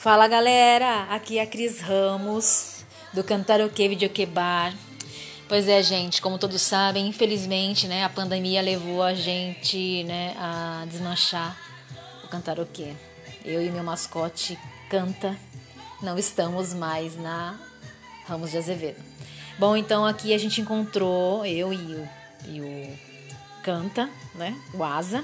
[0.00, 4.74] Fala galera, aqui é a Cris Ramos do Cantaroque Videoque Bar.
[5.46, 10.86] Pois é, gente, como todos sabem, infelizmente, né, a pandemia levou a gente, né, a
[10.88, 11.54] desmanchar
[12.24, 12.96] o Cantaroque.
[13.44, 15.36] Eu e meu mascote Canta
[16.00, 17.60] não estamos mais na
[18.26, 19.02] Ramos de Azevedo.
[19.58, 22.08] Bom, então aqui a gente encontrou eu e o,
[22.48, 22.98] e o
[23.62, 25.22] Canta, né, o Asa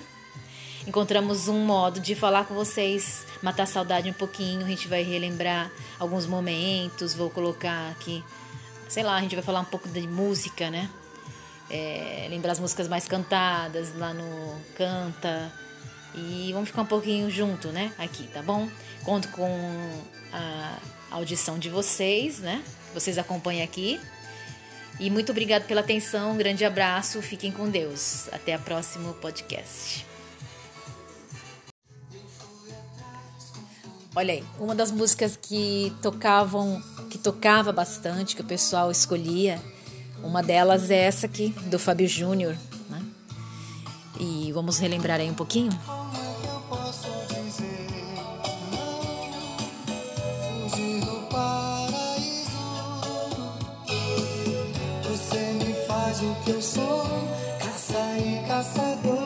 [0.87, 4.65] encontramos um modo de falar com vocês, matar a saudade um pouquinho.
[4.65, 7.15] A gente vai relembrar alguns momentos.
[7.15, 8.25] Vou colocar aqui,
[8.89, 10.89] sei lá, a gente vai falar um pouco de música, né?
[11.69, 15.53] É, lembrar as músicas mais cantadas lá no Canta.
[16.15, 17.93] E vamos ficar um pouquinho junto, né?
[17.99, 18.69] Aqui, tá bom?
[19.05, 19.49] Conto com
[20.33, 20.79] a
[21.11, 22.63] audição de vocês, né?
[22.95, 24.01] Vocês acompanhem aqui.
[24.99, 28.29] E muito obrigado pela atenção, um grande abraço, fiquem com Deus.
[28.33, 30.16] Até o próximo podcast.
[34.19, 39.61] Olha aí, uma das músicas que tocavam, que tocava bastante, que o pessoal escolhia,
[40.23, 42.57] uma delas é essa aqui, do Fábio Júnior,
[42.89, 43.05] né?
[44.19, 45.71] E vamos relembrar aí um pouquinho?
[56.23, 57.05] o que eu sou,
[57.61, 59.26] caça e caçador.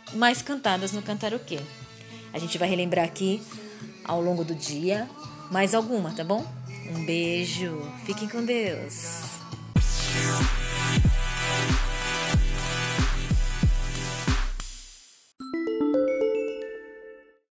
[0.13, 1.59] mais cantadas no Cantaroquê.
[2.33, 3.41] A gente vai relembrar aqui
[4.03, 5.09] ao longo do dia
[5.51, 6.45] mais alguma, tá bom?
[6.89, 9.41] Um beijo, fiquem com Deus.